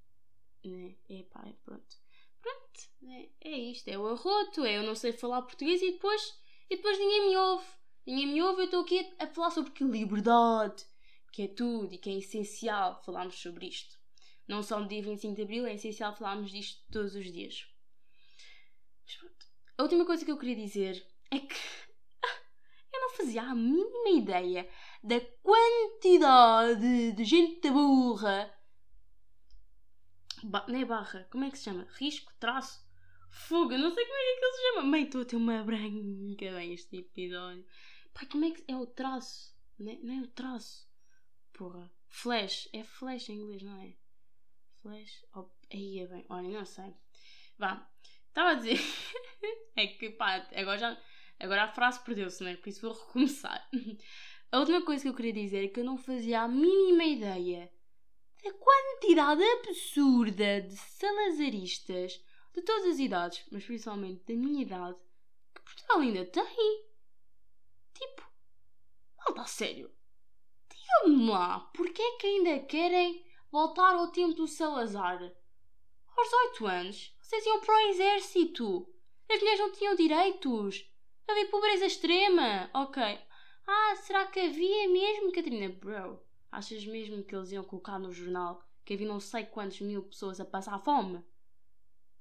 Né? 0.63 0.95
É 1.09 1.23
pá, 1.23 1.43
é 1.47 1.53
pronto. 1.63 1.97
Pronto, 2.41 2.89
né? 3.01 3.29
é 3.41 3.57
isto, 3.57 3.87
é 3.87 3.97
o 3.97 4.07
arroto, 4.07 4.65
é 4.65 4.77
eu 4.77 4.83
não 4.83 4.95
sei 4.95 5.13
falar 5.13 5.41
português 5.43 5.81
e 5.81 5.91
depois, 5.91 6.37
e 6.69 6.75
depois 6.75 6.99
ninguém 6.99 7.29
me 7.29 7.37
ouve. 7.37 7.65
Ninguém 8.05 8.27
me 8.27 8.41
ouve, 8.41 8.61
eu 8.61 8.65
estou 8.65 8.81
aqui 8.81 8.99
a, 9.17 9.23
a 9.23 9.27
falar 9.27 9.51
sobre 9.51 9.71
que 9.71 9.83
liberdade, 9.83 10.85
que 11.31 11.43
é 11.43 11.47
tudo 11.47 11.93
e 11.93 11.97
que 11.97 12.09
é 12.09 12.17
essencial 12.17 13.01
falarmos 13.03 13.35
sobre 13.35 13.67
isto. 13.67 13.97
Não 14.47 14.61
só 14.61 14.79
no 14.79 14.87
dia 14.87 15.01
25 15.01 15.35
de 15.35 15.41
Abril, 15.41 15.65
é 15.65 15.75
essencial 15.75 16.15
falarmos 16.15 16.51
disto 16.51 16.83
todos 16.91 17.15
os 17.15 17.31
dias. 17.31 17.65
A 19.83 19.85
última 19.85 20.05
coisa 20.05 20.23
que 20.23 20.31
eu 20.31 20.37
queria 20.37 20.55
dizer 20.55 21.05
é 21.29 21.39
que 21.39 21.57
eu 22.93 23.01
não 23.01 23.09
fazia 23.09 23.41
a 23.41 23.53
mínima 23.53 24.11
ideia 24.11 24.69
da 25.03 25.19
quantidade 25.19 27.11
de 27.11 27.25
gente 27.25 27.69
burra. 27.69 28.49
Ba 30.41 30.65
não 30.69 30.79
é 30.79 30.85
barra, 30.85 31.27
como 31.29 31.43
é 31.43 31.51
que 31.51 31.57
se 31.57 31.65
chama? 31.65 31.85
Risco, 31.95 32.31
traço, 32.39 32.81
fuga, 33.29 33.77
não 33.77 33.93
sei 33.93 34.05
como 34.05 34.17
é 34.17 34.21
que 34.21 34.45
ele 34.45 34.53
se 34.53 34.61
chama. 34.61 34.81
Mãe, 34.83 35.03
estou 35.03 35.21
a 35.21 35.25
ter 35.25 35.35
uma 35.35 35.61
branca 35.65 36.51
bem 36.53 36.73
este 36.73 36.99
episódio. 36.99 37.65
Pai, 38.13 38.25
como 38.27 38.45
é 38.45 38.51
que 38.51 38.63
é 38.69 38.77
o 38.77 38.85
traço? 38.85 39.53
Não 39.77 39.91
é, 39.91 39.95
não 39.97 40.13
é 40.13 40.21
o 40.21 40.27
traço. 40.27 40.87
Porra. 41.51 41.91
Flash. 42.07 42.69
É 42.71 42.85
flash 42.85 43.27
em 43.27 43.33
inglês, 43.33 43.61
não 43.61 43.77
é? 43.81 43.97
Flash. 44.81 45.25
Oh, 45.35 45.49
aí 45.69 45.99
é 45.99 46.07
bem. 46.07 46.25
Olha, 46.29 46.47
não 46.47 46.65
sei. 46.65 46.95
Vá. 47.57 47.92
Estava 48.33 48.49
a 48.49 48.53
dizer. 48.55 48.79
é 49.77 49.85
que 49.85 50.09
pá, 50.09 50.43
agora 50.55 50.77
já. 50.79 50.97
Agora 51.39 51.65
a 51.65 51.67
frase 51.67 52.03
perdeu-se, 52.03 52.43
né? 52.43 52.55
Por 52.55 52.67
isso 52.67 52.81
vou 52.81 52.93
recomeçar. 52.93 53.69
A 54.51 54.57
última 54.57 54.83
coisa 54.83 55.03
que 55.03 55.09
eu 55.09 55.13
queria 55.13 55.33
dizer 55.33 55.65
é 55.65 55.67
que 55.67 55.79
eu 55.79 55.83
não 55.83 55.99
fazia 55.99 56.41
a 56.41 56.47
mínima 56.47 57.03
ideia 57.03 57.71
da 58.43 58.51
quantidade 58.53 59.43
absurda 59.43 60.61
de 60.61 60.75
salazaristas 60.75 62.23
de 62.55 62.61
todas 62.63 62.93
as 62.93 62.99
idades, 62.99 63.45
mas 63.51 63.63
principalmente 63.63 64.23
da 64.25 64.33
minha 64.33 64.63
idade, 64.63 64.97
que 65.53 65.61
Portugal 65.61 65.99
ainda 65.99 66.25
tem. 66.25 66.85
Tipo, 67.93 68.27
malta, 69.19 69.45
sério. 69.45 69.91
Digam-me 70.69 71.29
lá, 71.29 71.59
porquê 71.75 72.01
é 72.01 72.17
que 72.17 72.25
ainda 72.25 72.59
querem 72.65 73.23
voltar 73.51 73.93
ao 73.93 74.07
tempo 74.07 74.33
do 74.33 74.47
Salazar? 74.47 75.21
Aos 76.15 76.33
oito 76.33 76.65
anos, 76.65 77.15
vocês 77.33 77.47
iam 77.47 77.61
para 77.61 77.73
o 77.73 77.79
exército. 77.89 78.87
As 79.27 79.39
mulheres 79.39 79.59
não 79.59 79.71
tinham 79.71 79.95
direitos. 79.95 80.87
Havia 81.27 81.47
pobreza 81.47 81.87
extrema. 81.87 82.69
Ok. 82.75 83.01
Ah, 83.65 83.95
será 83.95 84.27
que 84.27 84.39
havia 84.39 84.87
mesmo, 84.89 85.31
Catarina? 85.31 85.69
Bro, 85.69 86.21
achas 86.51 86.85
mesmo 86.85 87.23
que 87.23 87.35
eles 87.35 87.51
iam 87.51 87.63
colocar 87.63 87.97
no 87.97 88.11
jornal 88.11 88.63
que 88.85 88.93
havia 88.93 89.07
não 89.07 89.19
sei 89.19 89.45
quantos 89.45 89.81
mil 89.81 90.03
pessoas 90.03 90.39
a 90.39 90.45
passar 90.45 90.77
fome? 90.77 91.23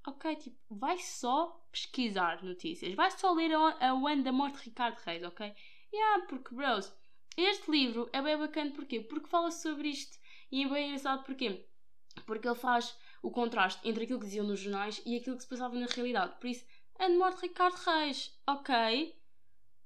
Ok, 0.07 0.35
tipo, 0.37 0.57
vai 0.71 0.99
só 0.99 1.62
pesquisar 1.71 2.42
notícias. 2.42 2.95
Vai 2.95 3.11
só 3.11 3.33
ler 3.33 3.52
a, 3.52 3.88
a 3.88 3.95
O 3.95 4.07
Ano 4.07 4.23
da 4.23 4.33
Morte 4.33 4.57
de 4.59 4.64
Ricardo 4.64 4.97
Reis, 5.04 5.23
ok? 5.25 5.54
Yeah, 5.92 6.25
porque, 6.26 6.54
bros, 6.54 6.90
este 7.37 7.71
livro 7.71 8.09
é 8.14 8.23
bem 8.23 8.38
bacana 8.38 8.71
porquê? 8.71 9.00
Porque 9.00 9.28
fala 9.28 9.50
sobre 9.50 9.88
isto. 9.88 10.19
E 10.50 10.64
é 10.64 10.69
bem 10.69 10.87
engraçado 10.87 11.23
porquê? 11.23 11.66
Porque 12.25 12.49
ele 12.49 12.57
faz 12.57 12.97
o 13.23 13.31
contraste 13.31 13.88
entre 13.88 14.05
aquilo 14.05 14.19
que 14.19 14.26
diziam 14.26 14.47
nos 14.47 14.61
jornais 14.61 15.00
e 15.07 15.17
aquilo 15.17 15.37
que 15.37 15.45
se 15.45 15.49
passava 15.49 15.79
na 15.79 15.87
realidade. 15.87 16.35
Por 16.41 16.49
isso, 16.49 16.67
a 16.99 17.09
morte 17.09 17.43
Ricardo 17.43 17.76
Reis, 17.76 18.37
ok? 18.47 19.17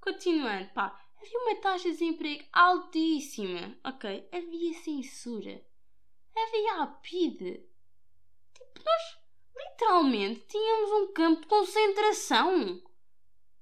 Continuando, 0.01 0.71
pá, 0.71 0.99
havia 1.21 1.39
uma 1.39 1.57
taxa 1.57 1.85
de 1.85 1.93
desemprego 1.93 2.45
altíssima, 2.53 3.77
ok? 3.85 4.29
Havia 4.33 4.75
censura, 4.75 5.63
havia 6.37 6.83
a 6.83 6.87
PIDE. 6.87 7.65
Tipo, 8.55 8.81
nós 8.85 9.19
literalmente 9.57 10.41
tínhamos 10.49 10.91
um 10.93 11.13
campo 11.13 11.43
de 11.43 11.47
concentração. 11.47 12.83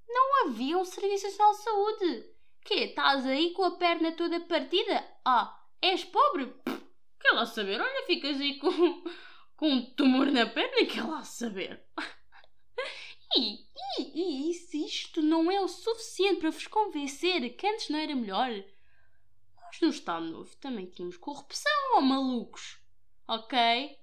não 0.08 0.46
havia 0.46 0.78
um 0.78 0.84
Serviço 0.84 1.26
Nacional 1.26 1.52
de 1.52 1.62
Saúde. 1.62 2.34
Quê? 2.64 2.74
Estás 2.84 3.26
aí 3.26 3.52
com 3.52 3.64
a 3.64 3.72
perna 3.72 4.12
toda 4.12 4.40
partida? 4.40 5.04
Ah, 5.24 5.60
és 5.82 6.04
pobre? 6.04 6.46
Pff, 6.46 6.82
quer 7.20 7.32
lá 7.32 7.44
saber? 7.46 7.80
Olha, 7.80 8.06
ficas 8.06 8.40
aí 8.40 8.58
com, 8.58 8.70
com 9.56 9.70
um 9.70 9.94
tumor 9.94 10.26
na 10.30 10.46
perna, 10.46 10.86
quer 10.86 11.04
lá 11.04 11.24
saber? 11.24 11.84
E, 13.36 13.58
e, 13.98 14.50
e 14.50 14.54
se 14.54 14.84
isto 14.84 15.20
não 15.20 15.50
é 15.50 15.60
o 15.60 15.66
suficiente 15.66 16.40
para 16.40 16.50
vos 16.50 16.68
convencer 16.68 17.56
que 17.56 17.66
antes 17.66 17.88
não 17.88 17.98
era 17.98 18.14
melhor? 18.14 18.50
Nós 19.60 19.80
no 19.80 19.88
Estado 19.88 20.26
Novo 20.26 20.54
também 20.58 20.86
tínhamos 20.86 21.16
corrupção 21.16 21.96
ou 21.96 22.02
malucos? 22.02 22.78
Ok? 23.26 23.58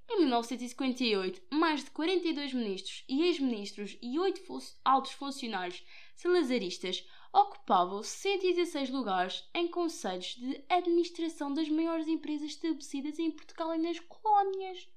Em 0.10 0.20
1958, 0.20 1.42
mais 1.52 1.84
de 1.84 1.92
42 1.92 2.54
ministros 2.54 3.06
e 3.08 3.24
ex-ministros 3.24 3.98
e 4.02 4.20
8 4.20 4.42
altos 4.84 5.12
funcionários 5.14 5.82
salazaristas 6.16 7.08
ocupavam 7.32 8.04
116 8.04 8.90
lugares 8.90 9.48
em 9.54 9.68
conselhos 9.68 10.36
de 10.36 10.66
administração 10.68 11.54
das 11.54 11.70
maiores 11.70 12.08
empresas 12.08 12.50
estabelecidas 12.50 13.18
em 13.20 13.32
Portugal 13.32 13.74
e 13.76 13.78
nas 13.78 14.00
colónias. 14.00 14.90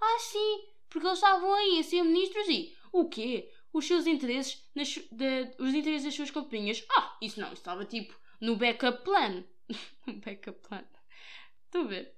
Ah, 0.00 0.18
sim, 0.18 0.68
porque 0.88 1.06
eles 1.06 1.18
estavam 1.18 1.52
aí 1.54 1.78
a 1.78 1.82
ser 1.82 2.02
ministros 2.02 2.48
e 2.48 2.76
o 2.92 3.08
quê? 3.08 3.50
Os 3.72 3.86
seus 3.86 4.06
interesses, 4.06 4.62
nas, 4.74 4.88
de, 5.12 5.54
os 5.58 5.74
interesses 5.74 6.04
das 6.04 6.14
suas 6.14 6.30
companhias. 6.30 6.84
Ah, 6.90 7.16
isso 7.20 7.38
não, 7.40 7.48
isso 7.48 7.56
estava 7.56 7.84
tipo 7.84 8.18
no 8.40 8.56
backup 8.56 9.04
plan. 9.04 9.44
backup 10.24 10.58
plan. 10.66 10.84
Estou 11.66 11.82
a 11.82 11.88
ver. 11.88 12.16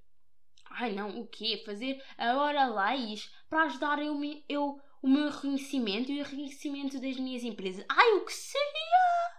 Ai 0.71 0.93
não, 0.93 1.21
o 1.21 1.27
quê? 1.27 1.63
Fazer 1.67 2.03
agora 2.17 2.67
leis 2.67 3.31
para 3.51 3.65
ajudar 3.65 4.03
eu, 4.03 4.19
eu, 4.49 4.81
o 5.03 5.09
meu 5.09 5.29
reconhecimento 5.29 6.11
e 6.11 6.21
o 6.21 6.25
reconhecimento 6.25 6.99
das 6.99 7.17
minhas 7.19 7.43
empresas. 7.43 7.85
Ai, 7.89 8.13
o 8.15 8.25
que 8.25 8.33
seria? 8.33 9.33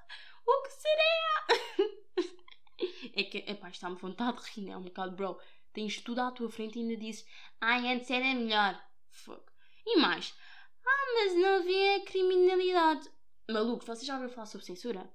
O 0.45 0.61
que 0.61 0.69
seria? 0.69 1.93
é 3.15 3.23
que, 3.23 3.37
epá, 3.49 3.69
está-me 3.69 3.95
vontade 3.95 4.43
de 4.43 4.51
rir, 4.51 4.69
é 4.69 4.77
um 4.77 4.83
bocado, 4.83 5.15
bro. 5.15 5.39
Tens 5.73 5.99
tudo 6.01 6.19
à 6.19 6.31
tua 6.31 6.49
frente 6.49 6.77
e 6.77 6.81
ainda 6.81 6.95
dizes, 6.95 7.25
ai, 7.59 7.91
antes 7.91 8.09
era 8.09 8.25
melhor. 8.33 8.81
Fuck. 9.09 9.43
E 9.85 9.97
mais, 9.97 10.33
ah, 10.85 11.05
mas 11.15 11.35
não 11.35 11.55
havia 11.55 12.05
criminalidade. 12.05 13.09
Maluco, 13.49 13.85
vocês 13.85 14.05
já 14.05 14.13
ouviram 14.13 14.33
falar 14.33 14.45
sobre 14.45 14.65
censura? 14.65 15.11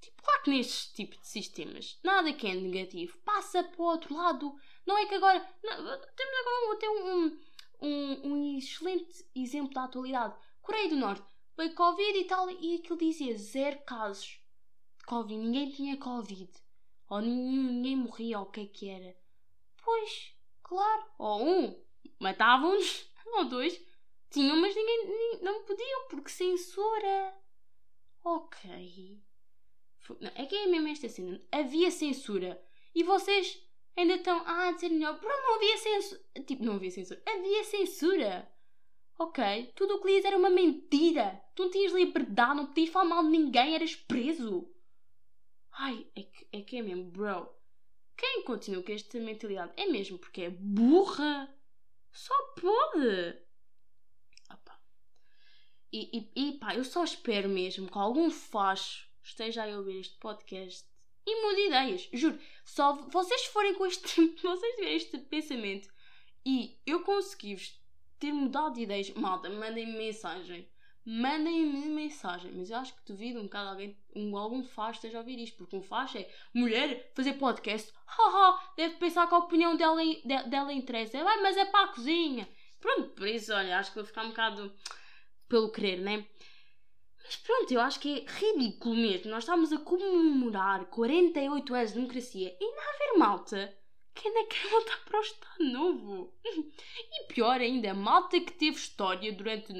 Tipo, 0.00 0.20
claro 0.22 0.42
que 0.42 0.50
neste 0.50 0.92
tipo 0.94 1.20
de 1.20 1.28
sistemas 1.28 2.00
nada 2.02 2.32
que 2.32 2.48
é 2.48 2.54
negativo 2.54 3.16
passa 3.18 3.62
para 3.62 3.80
o 3.80 3.84
outro 3.84 4.14
lado. 4.14 4.52
Não 4.84 4.98
é 4.98 5.06
que 5.06 5.14
agora. 5.14 5.38
Não, 5.62 5.76
temos 5.76 6.34
agora 6.40 6.74
até 6.74 6.90
um, 6.90 7.38
um, 7.82 8.32
um 8.32 8.58
excelente 8.58 9.24
exemplo 9.34 9.72
da 9.72 9.84
atualidade. 9.84 10.34
Coreia 10.60 10.88
do 10.88 10.96
Norte. 10.96 11.24
Veio 11.56 11.74
Covid 11.74 12.18
e 12.18 12.24
tal, 12.24 12.50
e 12.50 12.76
aquilo 12.76 12.98
dizia 12.98 13.36
zero 13.36 13.78
casos 13.84 14.40
de 14.98 15.04
Covid. 15.04 15.40
Ninguém 15.40 15.70
tinha 15.70 15.96
Covid. 15.98 16.50
Ou 17.08 17.20
ninguém, 17.20 17.74
ninguém 17.74 17.96
morria, 17.96 18.38
ou 18.40 18.46
o 18.46 18.50
que 18.50 18.62
é 18.62 18.66
que 18.66 18.88
era. 18.88 19.21
Pois, 19.92 20.34
claro. 20.62 21.04
Ou 21.18 21.46
um, 21.46 21.84
matavam-nos. 22.18 23.06
Ou 23.36 23.44
dois, 23.44 23.78
tinham, 24.30 24.56
mas 24.56 24.74
ninguém, 24.74 25.38
não 25.42 25.64
podiam, 25.64 26.08
porque 26.08 26.30
censura. 26.30 27.34
Ok. 28.24 29.20
É 30.34 30.46
que 30.46 30.54
é 30.56 30.66
mesmo 30.66 30.88
esta 30.88 31.10
cena. 31.10 31.40
Havia 31.52 31.90
censura. 31.90 32.62
E 32.94 33.02
vocês 33.02 33.62
ainda 33.94 34.14
estão 34.14 34.42
ah, 34.46 34.68
a 34.68 34.72
dizer 34.72 34.88
melhor. 34.88 35.20
Bro, 35.20 35.28
não 35.28 35.56
havia 35.56 35.76
censura. 35.76 36.22
Tipo, 36.46 36.64
não 36.64 36.76
havia 36.76 36.90
censura. 36.90 37.22
Havia 37.26 37.64
censura. 37.64 38.50
Ok? 39.18 39.72
Tudo 39.74 39.96
o 39.96 40.00
que 40.00 40.08
lias 40.08 40.24
era 40.24 40.38
uma 40.38 40.50
mentira. 40.50 41.44
Tu 41.54 41.64
não 41.64 41.70
tinhas 41.70 41.92
liberdade, 41.92 42.56
não 42.56 42.66
podias 42.66 42.88
falar 42.88 43.08
mal 43.10 43.22
de 43.22 43.28
ninguém, 43.28 43.74
eras 43.74 43.94
preso. 43.94 44.66
Ai, 45.72 46.06
é 46.16 46.22
que 46.22 46.48
é, 46.50 46.60
que 46.62 46.76
é 46.78 46.82
mesmo, 46.82 47.04
bro. 47.04 47.61
Quem 48.16 48.44
continua 48.44 48.82
com 48.82 48.92
esta 48.92 49.18
mentalidade 49.18 49.72
é 49.76 49.86
mesmo 49.86 50.18
porque 50.18 50.42
é 50.42 50.50
burra. 50.50 51.52
Só 52.12 52.34
pode. 52.60 53.38
Opa. 54.50 54.80
E, 55.92 56.30
e, 56.36 56.48
e 56.48 56.58
pá, 56.58 56.74
eu 56.74 56.84
só 56.84 57.04
espero 57.04 57.48
mesmo 57.48 57.90
que 57.90 57.98
algum 57.98 58.30
facho 58.30 59.08
esteja 59.22 59.64
a 59.64 59.78
ouvir 59.78 60.00
este 60.00 60.18
podcast 60.18 60.86
e 61.26 61.42
mude 61.42 61.66
ideias. 61.66 62.08
Juro, 62.12 62.38
só 62.64 62.94
vocês 63.08 63.46
forem 63.46 63.74
com 63.74 63.86
este 63.86 64.20
vocês 64.42 64.74
tiverem 64.74 64.96
este 64.96 65.18
pensamento 65.18 65.88
e 66.44 66.80
eu 66.84 67.02
consegui-vos 67.02 67.80
ter 68.18 68.32
mudado 68.32 68.74
de 68.74 68.82
ideias, 68.82 69.10
malta, 69.10 69.48
mandem-me 69.48 69.96
mensagem. 69.96 70.68
Mandem-me 71.04 71.86
mensagem, 71.86 72.52
mas 72.52 72.70
eu 72.70 72.76
acho 72.76 72.94
que 72.94 73.04
duvido 73.04 73.40
um 73.40 73.44
bocado 73.44 73.70
alguém, 73.70 73.96
um, 74.14 74.36
algum 74.36 74.62
faz 74.62 74.96
esteja 74.96 75.18
a 75.18 75.20
ouvir 75.20 75.38
isto, 75.40 75.56
porque 75.56 75.74
um 75.74 75.82
faz 75.82 76.14
é 76.14 76.30
mulher 76.54 77.10
fazer 77.14 77.32
podcast, 77.34 77.92
haha, 78.06 78.60
deve 78.76 78.96
pensar 78.96 79.26
que 79.26 79.34
a 79.34 79.38
opinião 79.38 79.76
dela, 79.76 80.00
de, 80.00 80.42
dela 80.48 80.72
interessa, 80.72 81.18
ah, 81.18 81.42
mas 81.42 81.56
é 81.56 81.64
para 81.64 81.86
a 81.86 81.88
cozinha. 81.88 82.48
Pronto, 82.80 83.10
por 83.10 83.26
isso, 83.26 83.52
olha, 83.52 83.78
acho 83.78 83.90
que 83.90 83.96
vou 83.96 84.04
ficar 84.04 84.24
um 84.24 84.28
bocado 84.28 84.72
pelo 85.48 85.72
querer, 85.72 85.98
né? 85.98 86.24
Mas 87.24 87.36
pronto, 87.36 87.72
eu 87.72 87.80
acho 87.80 87.98
que 88.00 88.20
é 88.20 88.30
ridículo 88.30 88.94
mesmo. 88.94 89.30
Nós 89.30 89.44
estamos 89.44 89.72
a 89.72 89.78
comemorar 89.78 90.84
48 90.86 91.74
anos 91.74 91.90
de 91.90 91.96
democracia 91.96 92.56
e 92.60 92.64
não 92.74 92.82
haver 92.82 93.18
malta 93.18 93.76
que 94.14 94.28
ainda 94.28 94.44
quer 94.46 94.68
voltar 94.68 94.98
para 95.04 95.18
o 95.18 95.22
Estado 95.22 95.64
Novo. 95.64 96.34
E 96.44 97.26
pior 97.32 97.60
ainda, 97.60 97.94
malta 97.94 98.40
que 98.40 98.52
teve 98.52 98.76
história 98.76 99.32
durante 99.32 99.72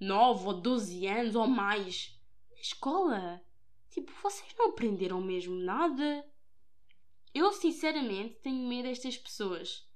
9 0.00 0.46
ou 0.46 0.54
12 0.54 1.06
anos 1.06 1.34
ou 1.34 1.46
mais 1.46 2.18
na 2.50 2.60
escola. 2.60 3.42
Tipo, 3.90 4.12
vocês 4.22 4.54
não 4.58 4.70
aprenderam 4.70 5.20
mesmo 5.20 5.54
nada? 5.54 6.24
Eu 7.34 7.52
sinceramente 7.52 8.36
tenho 8.36 8.68
medo 8.68 8.88
destas 8.88 9.16
pessoas. 9.16 9.86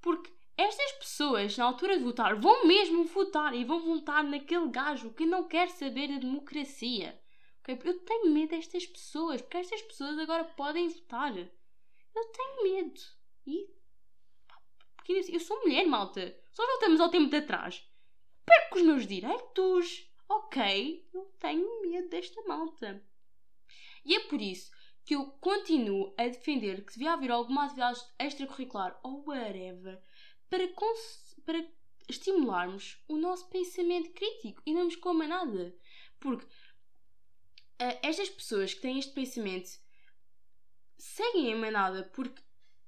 Porque 0.00 0.32
estas 0.56 0.92
pessoas, 0.92 1.56
na 1.56 1.64
altura 1.64 1.98
de 1.98 2.04
votar, 2.04 2.34
vão 2.40 2.66
mesmo 2.66 3.04
votar 3.04 3.54
e 3.54 3.64
vão 3.64 3.80
votar 3.80 4.24
naquele 4.24 4.68
gajo 4.70 5.12
que 5.12 5.26
não 5.26 5.46
quer 5.46 5.68
saber 5.68 6.08
da 6.08 6.18
democracia. 6.18 7.20
Eu 7.68 8.00
tenho 8.00 8.30
medo 8.30 8.50
destas 8.50 8.86
pessoas, 8.86 9.42
porque 9.42 9.56
estas 9.56 9.82
pessoas 9.82 10.18
agora 10.18 10.44
podem 10.44 10.88
votar. 10.88 11.36
Eu 11.36 12.24
tenho 12.32 12.62
medo. 12.62 13.00
E. 13.46 13.68
Eu 15.08 15.40
sou 15.40 15.60
mulher, 15.60 15.86
malta. 15.86 16.36
Só 16.52 16.66
voltamos 16.66 17.00
ao 17.00 17.10
tempo 17.10 17.28
de 17.28 17.36
atrás. 17.36 17.84
Perco 18.46 18.78
os 18.78 18.82
meus 18.82 19.06
direitos. 19.06 20.08
Ok? 20.28 21.08
Eu 21.12 21.24
tenho 21.38 21.82
medo 21.82 22.08
desta 22.08 22.40
malta. 22.42 23.04
E 24.04 24.14
é 24.14 24.20
por 24.20 24.40
isso 24.40 24.70
que 25.04 25.14
eu 25.14 25.26
continuo 25.40 26.14
a 26.18 26.24
defender 26.24 26.84
que 26.84 26.92
devia 26.92 27.12
haver 27.12 27.30
alguma 27.30 27.64
atividade 27.64 28.00
extracurricular 28.18 28.98
ou 29.04 29.24
whatever 29.26 30.02
para, 30.50 30.66
para 31.44 31.64
estimularmos 32.08 33.02
o 33.08 33.16
nosso 33.16 33.48
pensamento 33.48 34.10
crítico 34.12 34.62
e 34.66 34.74
não 34.74 34.84
nos 34.84 34.96
coma 34.96 35.26
nada. 35.26 35.74
Porque 36.18 36.44
uh, 36.44 37.98
estas 38.02 38.28
pessoas 38.28 38.74
que 38.74 38.80
têm 38.80 38.98
este 38.98 39.12
pensamento 39.12 39.78
seguem 40.98 41.52
a 41.52 41.56
manada 41.56 42.04
porque 42.12 42.42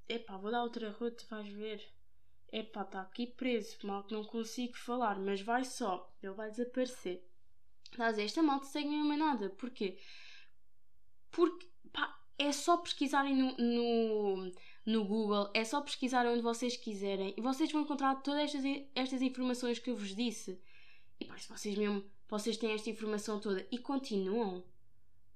epá, 0.09 0.37
vou 0.37 0.51
dar 0.51 0.63
outra 0.63 0.91
rota, 0.91 1.25
vais 1.31 1.49
ver. 1.49 1.98
Epá, 2.51 2.83
está 2.83 3.03
aqui 3.03 3.27
preso, 3.27 3.77
mal 3.85 4.05
que 4.05 4.15
não 4.15 4.25
consigo 4.25 4.77
falar, 4.77 5.19
mas 5.19 5.41
vai 5.41 5.65
só, 5.65 6.11
ele 6.23 6.33
vai 6.33 6.51
desaparecer. 6.51 7.23
Estás 7.91 8.19
esta 8.19 8.43
malta 8.43 8.67
segue 8.67 8.89
a 8.95 9.05
manada, 9.05 9.51
porquê? 9.51 9.99
Porque, 11.31 11.67
pá, 11.93 12.19
é 12.39 12.53
só 12.53 12.79
pesquisarem 12.79 13.37
no, 13.37 13.57
no 13.57 14.53
no 14.89 15.05
Google, 15.05 15.51
é 15.53 15.65
só 15.67 15.83
pesquisar 15.83 16.27
onde 16.27 16.41
vocês 16.41 16.75
quiserem 16.75 17.35
e 17.37 17.43
vocês 17.43 17.71
vão 17.71 17.83
encontrar 17.83 18.23
todas 18.23 18.41
estas, 18.41 18.65
estas 18.95 19.21
informações 19.21 19.79
que 19.79 19.91
eu 19.91 19.97
vos 19.97 20.17
disse. 20.17 20.59
E 21.21 21.27
pá, 21.27 21.37
se 21.37 21.47
vocês 21.47 21.77
mesmo, 21.77 22.03
vocês 22.27 22.57
têm 22.57 22.73
esta 22.73 22.89
informação 22.89 23.39
toda 23.39 23.67
e 23.71 23.77
continuam 23.77 24.65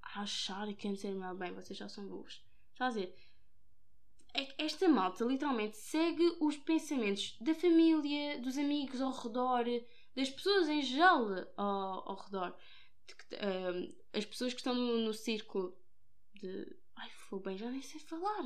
a 0.00 0.22
achar 0.22 0.72
que 0.72 0.88
antes 0.88 1.04
era 1.04 1.14
mal 1.14 1.36
bem, 1.36 1.52
vocês 1.52 1.78
já 1.78 1.86
são 1.86 2.08
burros. 2.08 2.42
Está 2.72 2.86
a 2.86 2.88
dizer, 2.88 3.08
é 3.10 3.31
esta 4.58 4.88
malta 4.88 5.24
literalmente 5.24 5.76
segue 5.76 6.36
os 6.40 6.56
pensamentos 6.56 7.36
da 7.40 7.54
família, 7.54 8.40
dos 8.40 8.56
amigos 8.56 9.00
ao 9.00 9.12
redor, 9.12 9.64
das 10.14 10.30
pessoas 10.30 10.68
em 10.68 10.82
geral 10.82 11.26
ao, 11.56 12.10
ao 12.10 12.16
redor. 12.16 12.56
De, 13.06 13.14
uh, 13.36 13.96
as 14.12 14.24
pessoas 14.24 14.52
que 14.52 14.60
estão 14.60 14.74
no, 14.74 14.98
no 14.98 15.12
círculo 15.12 15.76
de. 16.34 16.76
Ai, 16.96 17.10
foi 17.10 17.40
bem, 17.40 17.58
já 17.58 17.70
nem 17.70 17.82
sei 17.82 18.00
falar. 18.00 18.44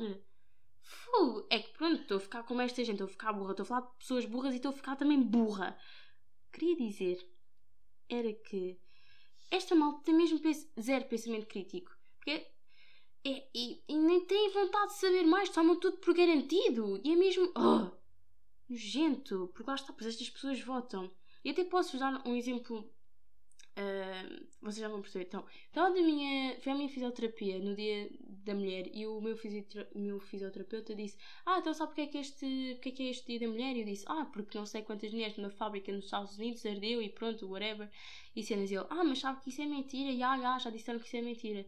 Fogo. 0.81 1.47
É 1.49 1.59
que 1.59 1.69
pronto, 1.77 2.01
estou 2.01 2.17
a 2.17 2.21
ficar 2.21 2.43
como 2.43 2.61
esta 2.61 2.83
gente, 2.83 2.95
estou 2.95 3.07
a 3.07 3.11
ficar 3.11 3.33
burra, 3.33 3.51
estou 3.51 3.63
a 3.63 3.67
falar 3.67 3.81
de 3.81 3.97
pessoas 3.97 4.25
burras 4.25 4.53
e 4.53 4.57
estou 4.57 4.71
a 4.71 4.75
ficar 4.75 4.95
também 4.95 5.21
burra. 5.21 5.77
Queria 6.51 6.75
dizer 6.75 7.25
era 8.09 8.33
que 8.33 8.79
esta 9.51 9.75
malta 9.75 10.03
tem 10.03 10.15
mesmo 10.15 10.39
zero 10.79 11.05
pensamento 11.05 11.47
crítico. 11.47 11.95
Porque 12.15 12.47
é, 13.25 13.47
e, 13.53 13.83
e, 13.87 13.97
nem 13.97 14.25
têm 14.25 14.51
vontade 14.51 14.93
de 14.93 14.99
saber 14.99 15.23
mais, 15.23 15.49
tomam 15.49 15.79
tudo 15.79 15.97
por 15.97 16.13
garantido. 16.13 16.99
E 17.03 17.11
é 17.11 17.15
mesmo. 17.15 17.51
Oh, 17.55 17.91
nojento. 18.69 19.51
Porque 19.53 19.69
lá 19.69 19.75
está, 19.75 19.93
pois 19.93 20.07
estas 20.07 20.29
pessoas 20.29 20.61
votam. 20.61 21.11
E 21.43 21.49
até 21.49 21.63
posso 21.63 21.97
dar 21.97 22.21
um 22.27 22.35
exemplo 22.35 22.89
Uh, 23.77 24.47
vocês 24.59 24.77
já 24.77 24.87
vão 24.87 25.01
perceber. 25.01 25.25
Então, 25.25 25.45
então 25.69 25.93
da 25.93 26.01
minha, 26.01 26.59
foi 26.61 26.71
a 26.71 26.75
minha 26.75 26.89
fisioterapia 26.89 27.59
no 27.59 27.75
dia 27.75 28.09
da 28.43 28.55
mulher 28.55 28.89
e 28.91 29.05
o 29.05 29.21
meu, 29.21 29.37
fisiotera 29.37 29.87
meu 29.93 30.19
fisioterapeuta 30.19 30.95
disse: 30.95 31.15
Ah, 31.45 31.59
então 31.59 31.71
sabe 31.75 31.89
porque 31.89 32.01
é, 32.01 32.07
que 32.07 32.17
este, 32.17 32.73
porque 32.73 32.89
é 32.89 32.91
que 32.91 33.03
é 33.03 33.09
este 33.11 33.27
dia 33.27 33.39
da 33.41 33.53
mulher? 33.53 33.75
E 33.75 33.81
eu 33.81 33.85
disse: 33.85 34.03
Ah, 34.07 34.25
porque 34.33 34.57
não 34.57 34.65
sei 34.65 34.81
quantas 34.81 35.11
mulheres 35.11 35.37
numa 35.37 35.51
fábrica 35.51 35.91
nos 35.91 36.05
Estados 36.05 36.35
Unidos 36.39 36.65
ardeu 36.65 37.03
e 37.03 37.09
pronto, 37.09 37.47
whatever. 37.47 37.87
E 38.35 38.41
cenas. 38.41 38.71
E 38.71 38.75
ele: 38.75 38.87
Ah, 38.89 39.03
mas 39.03 39.19
sabe 39.19 39.41
que 39.41 39.49
isso 39.49 39.61
é 39.61 39.67
mentira? 39.67 40.11
Ya, 40.11 40.35
ya, 40.37 40.57
já 40.57 40.71
disseram 40.71 40.99
que 40.99 41.05
isso 41.05 41.17
é 41.17 41.21
mentira. 41.21 41.63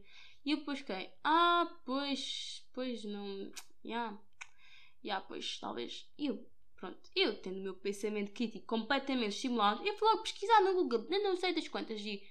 E 0.46 0.52
eu 0.52 0.58
depois 0.58 0.80
fiquei: 0.80 1.12
Ah, 1.24 1.68
pois, 1.86 2.68
pois 2.74 3.04
não. 3.04 3.52
Ya, 3.86 4.18
ya, 5.04 5.22
pois 5.22 5.60
talvez. 5.60 6.10
Eu 6.18 6.46
Pronto, 6.80 6.98
eu 7.14 7.36
tendo 7.42 7.60
o 7.60 7.62
meu 7.62 7.74
pensamento 7.74 8.32
crítico 8.32 8.66
completamente 8.66 9.34
estimulado, 9.34 9.86
eu 9.86 9.94
fui 9.98 10.08
logo 10.08 10.22
pesquisar 10.24 10.62
no 10.62 10.74
Google, 10.76 11.06
não 11.10 11.36
sei 11.36 11.54
das 11.54 11.68
quantas, 11.68 12.00
e 12.00 12.24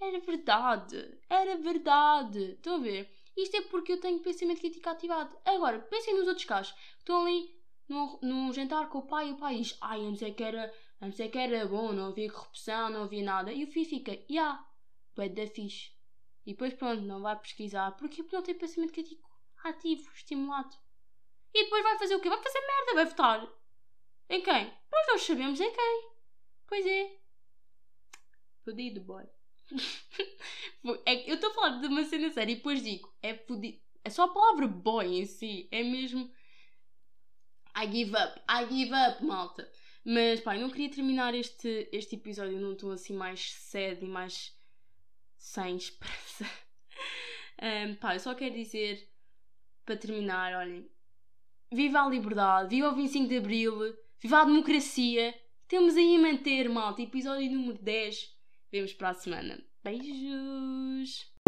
era 0.00 0.18
verdade, 0.20 1.18
era 1.28 1.56
verdade. 1.58 2.52
Estão 2.52 2.76
a 2.76 2.78
ver? 2.78 3.10
Isto 3.36 3.58
é 3.58 3.60
porque 3.62 3.92
eu 3.92 4.00
tenho 4.00 4.18
pensamento 4.20 4.60
crítico 4.60 4.88
ativado. 4.88 5.36
Agora, 5.44 5.78
pensem 5.80 6.16
nos 6.16 6.26
outros 6.26 6.46
casos. 6.46 6.74
Estão 6.98 7.26
ali 7.26 7.54
num, 7.86 8.50
jantar 8.54 8.88
com 8.88 8.98
o 8.98 9.06
pai 9.06 9.28
e 9.28 9.32
o 9.32 9.36
pai 9.36 9.56
diz: 9.56 9.76
Ai, 9.82 10.00
antes 10.00 10.22
é 10.22 10.30
que 10.30 10.42
era, 10.42 10.72
antes 11.02 11.20
é 11.20 11.28
que 11.28 11.36
era 11.36 11.66
bom, 11.66 11.92
não 11.92 12.06
havia 12.06 12.32
corrupção, 12.32 12.88
não 12.88 13.02
havia 13.02 13.22
nada. 13.22 13.52
E 13.52 13.64
o 13.64 13.66
filho 13.66 13.88
fica: 13.88 14.12
Ya, 14.30 14.64
yeah, 15.18 15.34
da 15.34 15.46
fixe. 15.46 15.90
E 16.46 16.52
depois, 16.52 16.74
pronto, 16.74 17.02
não 17.02 17.20
vai 17.22 17.38
pesquisar. 17.38 17.92
Porquê? 17.92 18.22
Porque 18.22 18.36
não 18.36 18.42
tem 18.42 18.54
pensamento 18.54 18.92
crítico 18.92 19.28
ativo, 19.62 20.10
estimulado. 20.14 20.74
E 21.52 21.64
depois 21.64 21.82
vai 21.82 21.98
fazer 21.98 22.14
o 22.14 22.20
quê? 22.20 22.28
Vai 22.28 22.42
fazer 22.42 22.60
merda, 22.60 22.94
vai 22.94 23.04
votar. 23.06 23.48
Em 24.28 24.42
quem? 24.42 24.72
Nós 24.90 25.22
sabemos 25.22 25.60
em 25.60 25.72
quem. 25.72 26.10
Pois 26.66 26.86
é. 26.86 27.16
Fudido, 28.64 29.00
boy. 29.00 29.24
é, 31.04 31.30
eu 31.30 31.34
estou 31.34 31.50
a 31.50 31.54
falar 31.54 31.80
de 31.80 31.86
uma 31.86 32.04
cena 32.04 32.30
séria 32.30 32.52
e 32.52 32.56
depois 32.56 32.82
digo, 32.82 33.12
é 33.22 33.34
fudido. 33.34 33.80
É 34.04 34.10
só 34.10 34.24
a 34.24 34.32
palavra 34.32 34.66
boy 34.66 35.06
em 35.06 35.26
si. 35.26 35.68
É 35.70 35.82
mesmo. 35.82 36.32
I 37.76 37.90
give 37.90 38.14
up. 38.16 38.40
I 38.48 38.66
give 38.68 38.92
up, 38.94 39.24
malta. 39.24 39.70
Mas 40.04 40.40
pá, 40.40 40.56
eu 40.56 40.62
não 40.62 40.70
queria 40.70 40.90
terminar 40.90 41.34
este, 41.34 41.88
este 41.92 42.16
episódio 42.16 42.58
num 42.58 42.74
tom 42.74 42.90
assim 42.90 43.14
mais 43.14 43.52
cedo 43.52 44.04
e 44.04 44.08
mais 44.08 44.56
sem 45.40 45.76
esperança. 45.76 46.44
um, 47.60 47.96
pá, 47.96 48.14
eu 48.14 48.20
só 48.20 48.32
quero 48.34 48.54
dizer 48.54 49.08
para 49.84 49.96
terminar, 49.96 50.54
olhem, 50.54 50.88
viva 51.72 52.02
a 52.02 52.08
liberdade, 52.08 52.76
viva 52.76 52.90
o 52.90 52.94
25 52.94 53.28
de 53.28 53.38
Abril, 53.38 53.96
Viva 54.22 54.42
a 54.42 54.44
democracia! 54.44 55.34
Temos 55.66 55.96
aí 55.96 56.16
a 56.16 56.18
manter, 56.18 56.68
malta. 56.68 57.00
Episódio 57.00 57.50
número 57.50 57.82
10. 57.82 58.36
Vemos 58.70 58.92
para 58.92 59.08
a 59.08 59.14
semana. 59.14 59.58
Beijos! 59.82 61.39